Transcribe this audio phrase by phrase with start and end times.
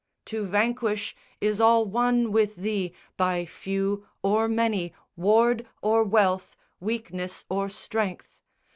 [0.25, 7.45] To vanquish is all one with Thee, by few Or many, ward or wealth, weakness
[7.49, 8.41] or strength.